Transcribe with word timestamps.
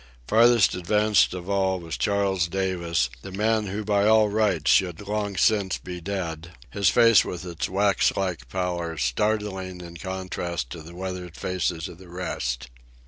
Farthest 0.27 0.73
advanced 0.73 1.35
of 1.35 1.47
all 1.47 1.79
was 1.79 1.95
Charles 1.95 2.47
Davis, 2.47 3.07
the 3.21 3.31
man 3.31 3.67
who 3.67 3.83
by 3.85 4.07
all 4.07 4.29
rights 4.29 4.71
should 4.71 4.99
long 5.07 5.37
since 5.37 5.77
be 5.77 6.01
dead, 6.01 6.53
his 6.71 6.89
face 6.89 7.23
with 7.23 7.45
its 7.45 7.69
wax 7.69 8.11
like 8.17 8.49
pallor 8.49 8.97
startlingly 8.97 9.69
in 9.85 9.97
contrast 9.97 10.71
to 10.71 10.81
the 10.81 10.95
weathered 10.95 11.35
faces 11.37 11.87
of 11.87 11.99
the 11.99 12.09
rest. 12.09 12.71